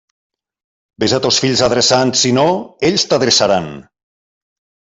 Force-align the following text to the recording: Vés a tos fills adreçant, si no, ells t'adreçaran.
Vés 1.03 1.13
a 1.17 1.19
tos 1.25 1.37
fills 1.43 1.61
adreçant, 1.67 2.15
si 2.23 2.33
no, 2.39 2.47
ells 2.91 3.07
t'adreçaran. 3.13 3.71